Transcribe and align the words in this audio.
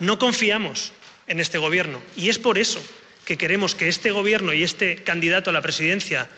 No 0.00 0.18
confiamos 0.18 0.92
en 1.26 1.40
este 1.40 1.58
Gobierno 1.58 2.00
y 2.16 2.28
es 2.28 2.38
por 2.38 2.58
eso 2.58 2.80
que 3.24 3.36
queremos 3.36 3.74
que 3.74 3.88
este 3.88 4.10
Gobierno 4.10 4.52
y 4.52 4.62
este 4.62 5.02
candidato 5.02 5.50
a 5.50 5.52
la 5.52 5.62
presidencia 5.62 6.28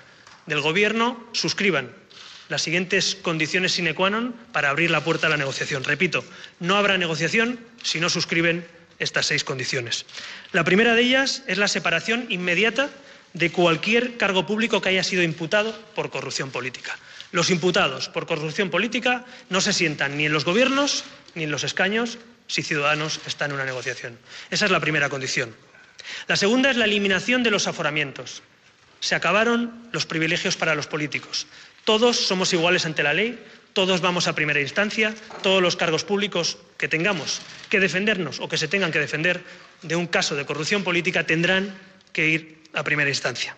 del 0.46 0.60
Gobierno 0.60 1.28
suscriban 1.32 1.92
las 2.50 2.62
siguientes 2.62 3.14
condiciones 3.14 3.70
sine 3.72 3.94
qua 3.94 4.10
non 4.10 4.34
para 4.50 4.74
abrir 4.74 4.90
la 4.90 5.06
puerta 5.06 5.30
a 5.30 5.32
la 5.32 5.38
negociación. 5.38 5.86
Repito, 5.86 6.26
no 6.58 6.74
habrá 6.74 6.98
negociación 6.98 7.62
si 7.86 8.02
no 8.02 8.10
suscriben 8.10 8.66
estas 8.98 9.30
seis 9.30 9.46
condiciones. 9.46 10.04
La 10.50 10.66
primera 10.66 10.98
de 10.98 11.02
ellas 11.02 11.46
es 11.46 11.58
la 11.62 11.70
separación 11.70 12.26
inmediata 12.28 12.90
de 13.38 13.54
cualquier 13.54 14.18
cargo 14.18 14.50
público 14.50 14.82
que 14.82 14.90
haya 14.90 15.06
sido 15.06 15.22
imputado 15.22 15.70
por 15.94 16.10
corrupción 16.10 16.50
política. 16.50 16.98
Los 17.30 17.50
imputados 17.50 18.08
por 18.08 18.26
corrupción 18.26 18.70
política 18.70 19.24
no 19.48 19.60
se 19.60 19.72
sientan 19.72 20.18
ni 20.18 20.26
en 20.26 20.32
los 20.32 20.44
gobiernos 20.44 21.04
ni 21.36 21.44
en 21.44 21.52
los 21.54 21.62
escaños 21.62 22.18
si 22.50 22.62
Ciudadanos 22.62 23.20
está 23.26 23.44
en 23.44 23.52
una 23.52 23.64
negociación. 23.64 24.18
Esa 24.50 24.64
es 24.64 24.70
la 24.72 24.80
primera 24.80 25.08
condición. 25.08 25.54
La 26.26 26.34
segunda 26.34 26.70
es 26.70 26.76
la 26.76 26.86
eliminación 26.86 27.44
de 27.44 27.52
los 27.52 27.68
aforamientos. 27.68 28.42
Se 28.98 29.14
acabaron 29.14 29.88
los 29.92 30.04
privilegios 30.04 30.56
para 30.56 30.74
los 30.74 30.88
políticos. 30.88 31.46
Todos 31.84 32.16
somos 32.16 32.52
iguales 32.52 32.84
ante 32.86 33.04
la 33.04 33.14
ley, 33.14 33.38
todos 33.72 34.00
vamos 34.00 34.26
a 34.26 34.34
primera 34.34 34.60
instancia, 34.60 35.14
todos 35.42 35.62
los 35.62 35.76
cargos 35.76 36.04
públicos 36.04 36.58
que 36.76 36.88
tengamos 36.88 37.40
que 37.68 37.78
defendernos 37.78 38.40
o 38.40 38.48
que 38.48 38.58
se 38.58 38.66
tengan 38.66 38.90
que 38.90 38.98
defender 38.98 39.40
de 39.82 39.94
un 39.94 40.08
caso 40.08 40.34
de 40.34 40.44
corrupción 40.44 40.82
política 40.82 41.24
tendrán 41.24 41.72
que 42.12 42.28
ir 42.28 42.62
a 42.74 42.82
primera 42.82 43.08
instancia. 43.08 43.56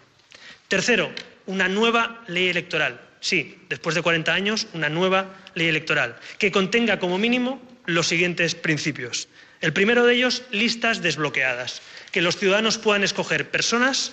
Tercero, 0.68 1.10
una 1.46 1.66
nueva 1.66 2.22
ley 2.28 2.48
electoral. 2.48 3.00
Sí, 3.20 3.64
después 3.70 3.94
de 3.94 4.02
40 4.02 4.34
años, 4.34 4.66
una 4.74 4.90
nueva 4.90 5.34
ley 5.54 5.68
electoral 5.68 6.18
que 6.38 6.52
contenga 6.52 6.98
como 6.98 7.16
mínimo 7.18 7.71
los 7.86 8.06
siguientes 8.06 8.54
principios. 8.54 9.28
El 9.60 9.72
primero 9.72 10.04
de 10.04 10.14
ellos, 10.14 10.42
listas 10.50 11.02
desbloqueadas, 11.02 11.82
que 12.10 12.22
los 12.22 12.36
ciudadanos 12.36 12.78
puedan 12.78 13.04
escoger 13.04 13.50
personas 13.50 14.12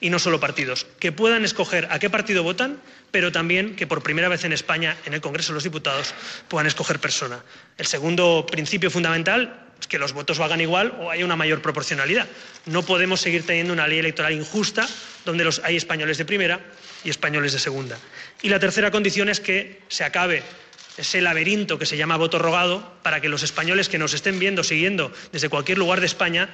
y 0.00 0.10
no 0.10 0.18
solo 0.18 0.40
partidos, 0.40 0.86
que 0.98 1.12
puedan 1.12 1.44
escoger 1.44 1.88
a 1.90 1.98
qué 1.98 2.10
partido 2.10 2.42
votan, 2.42 2.80
pero 3.10 3.32
también 3.32 3.76
que 3.76 3.86
por 3.86 4.02
primera 4.02 4.28
vez 4.28 4.44
en 4.44 4.52
España, 4.52 4.96
en 5.06 5.14
el 5.14 5.20
Congreso 5.20 5.52
de 5.52 5.54
los 5.54 5.64
Diputados, 5.64 6.14
puedan 6.48 6.66
escoger 6.66 6.98
persona. 6.98 7.42
El 7.78 7.86
segundo 7.86 8.46
principio 8.50 8.90
fundamental 8.90 9.66
es 9.80 9.86
que 9.86 9.98
los 9.98 10.12
votos 10.12 10.38
valgan 10.38 10.60
igual 10.60 10.94
o 11.00 11.10
haya 11.10 11.24
una 11.24 11.36
mayor 11.36 11.62
proporcionalidad. 11.62 12.26
No 12.66 12.82
podemos 12.82 13.20
seguir 13.20 13.44
teniendo 13.46 13.72
una 13.72 13.86
ley 13.86 13.98
electoral 13.98 14.32
injusta 14.32 14.88
donde 15.24 15.44
los, 15.44 15.60
hay 15.64 15.76
españoles 15.76 16.18
de 16.18 16.24
primera 16.24 16.60
y 17.04 17.10
españoles 17.10 17.52
de 17.52 17.58
segunda. 17.58 17.98
Y 18.42 18.48
la 18.48 18.58
tercera 18.58 18.90
condición 18.90 19.28
es 19.28 19.40
que 19.40 19.82
se 19.88 20.04
acabe 20.04 20.42
ese 20.96 21.20
laberinto 21.20 21.78
que 21.78 21.86
se 21.86 21.96
llama 21.96 22.16
voto 22.16 22.38
rogado 22.38 22.96
para 23.02 23.20
que 23.20 23.28
los 23.28 23.42
españoles 23.42 23.88
que 23.88 23.98
nos 23.98 24.14
estén 24.14 24.38
viendo, 24.38 24.64
siguiendo 24.64 25.12
desde 25.32 25.48
cualquier 25.48 25.78
lugar 25.78 26.00
de 26.00 26.06
España, 26.06 26.48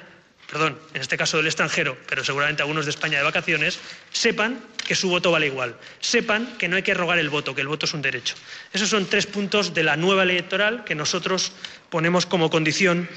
perdón, 0.49 0.77
en 0.93 1.01
este 1.01 1.17
caso 1.17 1.37
del 1.37 1.47
extranjero, 1.47 1.97
pero 2.07 2.23
seguramente 2.23 2.61
algunos 2.61 2.85
de 2.85 2.91
España 2.91 3.17
de 3.17 3.23
vacaciones, 3.23 3.79
sepan 4.11 4.63
que 4.85 4.95
su 4.95 5.09
voto 5.09 5.31
vale 5.31 5.47
igual, 5.47 5.75
sepan 5.99 6.57
que 6.57 6.67
no 6.67 6.75
hay 6.75 6.83
que 6.83 6.93
rogar 6.93 7.17
el 7.17 7.29
voto, 7.29 7.55
que 7.55 7.61
el 7.61 7.67
voto 7.67 7.85
es 7.85 7.93
un 7.93 8.01
derecho. 8.01 8.35
Esos 8.71 8.89
son 8.89 9.07
tres 9.07 9.25
puntos 9.25 9.73
de 9.73 9.83
la 9.83 9.95
nueva 9.95 10.25
ley 10.25 10.37
electoral 10.37 10.83
que 10.83 10.95
nosotros 10.95 11.53
ponemos 11.89 12.25
como 12.25 12.49
condición 12.49 13.09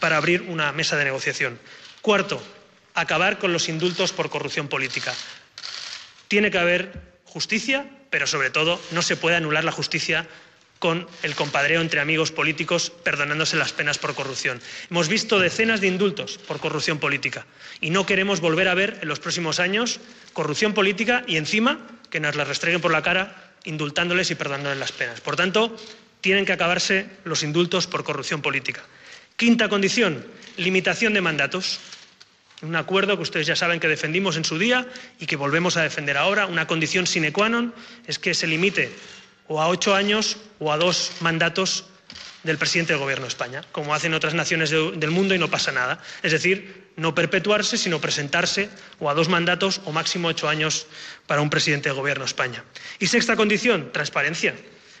para 0.00 0.16
abrir 0.16 0.42
una 0.42 0.72
mesa 0.72 0.96
de 0.96 1.04
negociación. 1.04 1.58
Cuarto, 2.02 2.42
acabar 2.94 3.38
con 3.38 3.52
los 3.52 3.68
indultos 3.68 4.12
por 4.12 4.30
corrupción 4.30 4.68
política. 4.68 5.14
Tiene 6.28 6.50
que 6.50 6.58
haber 6.58 6.92
justicia, 7.24 7.86
pero 8.10 8.26
sobre 8.26 8.50
todo 8.50 8.80
no 8.92 9.02
se 9.02 9.16
puede 9.16 9.36
anular 9.36 9.64
la 9.64 9.72
justicia 9.72 10.28
con 10.78 11.06
el 11.22 11.34
compadreo 11.34 11.80
entre 11.80 12.00
amigos 12.00 12.32
políticos 12.32 12.90
perdonándose 12.90 13.56
las 13.56 13.72
penas 13.72 13.98
por 13.98 14.14
corrupción. 14.14 14.60
Hemos 14.90 15.08
visto 15.08 15.38
decenas 15.38 15.80
de 15.80 15.86
indultos 15.86 16.38
por 16.38 16.60
corrupción 16.60 16.98
política 16.98 17.46
y 17.80 17.90
no 17.90 18.06
queremos 18.06 18.40
volver 18.40 18.68
a 18.68 18.74
ver 18.74 18.98
en 19.00 19.08
los 19.08 19.20
próximos 19.20 19.60
años 19.60 20.00
corrupción 20.32 20.74
política 20.74 21.24
y 21.26 21.36
encima 21.36 21.80
que 22.10 22.20
nos 22.20 22.36
la 22.36 22.44
restreguen 22.44 22.80
por 22.80 22.92
la 22.92 23.02
cara 23.02 23.54
indultándoles 23.64 24.30
y 24.30 24.34
perdonándoles 24.34 24.78
las 24.78 24.92
penas. 24.92 25.20
Por 25.20 25.36
tanto, 25.36 25.74
tienen 26.20 26.44
que 26.44 26.52
acabarse 26.52 27.06
los 27.24 27.42
indultos 27.42 27.86
por 27.86 28.04
corrupción 28.04 28.40
política. 28.40 28.82
Quinta 29.36 29.68
condición, 29.68 30.24
limitación 30.56 31.12
de 31.12 31.20
mandatos. 31.20 31.80
Un 32.62 32.76
acuerdo 32.76 33.16
que 33.16 33.24
ustedes 33.24 33.46
ya 33.46 33.56
saben 33.56 33.80
que 33.80 33.88
defendimos 33.88 34.36
en 34.36 34.44
su 34.44 34.58
día 34.58 34.86
y 35.18 35.26
que 35.26 35.36
volvemos 35.36 35.76
a 35.76 35.82
defender 35.82 36.16
ahora. 36.16 36.46
Una 36.46 36.66
condición 36.66 37.06
sine 37.06 37.32
qua 37.32 37.48
non 37.50 37.74
es 38.06 38.16
que 38.16 38.32
se 38.32 38.46
limite 38.46 38.88
o 39.48 39.60
a 39.60 39.68
ocho 39.68 39.94
años 39.94 40.36
o 40.58 40.72
a 40.72 40.76
dos 40.76 41.12
mandatos 41.20 41.84
del 42.44 42.58
presidente 42.58 42.92
del 42.92 43.00
Gobierno 43.00 43.24
de 43.24 43.28
España, 43.28 43.64
como 43.72 43.94
hacen 43.94 44.14
otras 44.14 44.34
naciones 44.34 44.70
de, 44.70 44.92
del 44.92 45.10
mundo 45.10 45.34
y 45.34 45.38
no 45.38 45.50
pasa 45.50 45.72
nada. 45.72 45.98
Es 46.22 46.32
decir, 46.32 46.90
no 46.96 47.14
perpetuarse, 47.14 47.78
sino 47.78 48.00
presentarse 48.00 48.68
o 49.00 49.08
a 49.10 49.14
dos 49.14 49.28
mandatos 49.28 49.80
o 49.84 49.92
máximo 49.92 50.28
ocho 50.28 50.48
años 50.48 50.86
para 51.26 51.40
un 51.40 51.50
presidente 51.50 51.88
del 51.88 51.96
Gobierno 51.96 52.24
de 52.24 52.28
España. 52.28 52.62
Y 52.98 53.06
sexta 53.06 53.34
condición, 53.34 53.90
transparencia. 53.92 54.54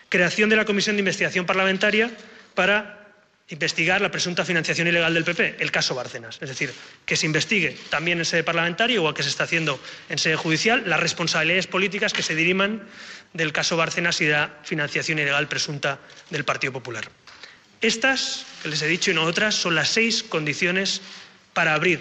Creación 0.08 0.48
de 0.48 0.56
la 0.56 0.64
Comisión 0.64 0.96
de 0.96 1.00
Investigación 1.00 1.44
Parlamentaria 1.44 2.10
para 2.54 3.03
investigar 3.48 4.00
la 4.00 4.10
presunta 4.10 4.44
financiación 4.44 4.88
ilegal 4.88 5.12
del 5.12 5.24
PP, 5.24 5.56
el 5.58 5.70
caso 5.70 5.94
Bárcenas. 5.94 6.38
Es 6.40 6.48
decir, 6.48 6.72
que 7.04 7.16
se 7.16 7.26
investigue 7.26 7.76
también 7.90 8.18
en 8.18 8.24
sede 8.24 8.42
parlamentaria, 8.42 8.94
igual 8.94 9.14
que 9.14 9.22
se 9.22 9.28
está 9.28 9.44
haciendo 9.44 9.78
en 10.08 10.18
sede 10.18 10.36
judicial, 10.36 10.82
las 10.86 11.00
responsabilidades 11.00 11.66
políticas 11.66 12.12
que 12.12 12.22
se 12.22 12.34
diriman 12.34 12.82
del 13.34 13.52
caso 13.52 13.76
Bárcenas 13.76 14.20
y 14.20 14.26
de 14.26 14.32
la 14.32 14.58
financiación 14.62 15.18
ilegal 15.18 15.46
presunta 15.48 15.98
del 16.30 16.44
Partido 16.44 16.72
Popular. 16.72 17.04
Estas, 17.82 18.46
que 18.62 18.70
les 18.70 18.80
he 18.80 18.86
dicho 18.86 19.10
y 19.10 19.14
no 19.14 19.24
otras, 19.24 19.54
son 19.54 19.74
las 19.74 19.90
seis 19.90 20.22
condiciones 20.22 21.02
para 21.52 21.74
abrir 21.74 22.00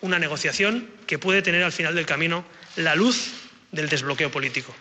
una 0.00 0.18
negociación 0.18 0.90
que 1.06 1.18
puede 1.18 1.42
tener 1.42 1.62
al 1.62 1.72
final 1.72 1.94
del 1.94 2.06
camino 2.06 2.44
la 2.76 2.96
luz 2.96 3.30
del 3.70 3.88
desbloqueo 3.88 4.30
político. 4.30 4.74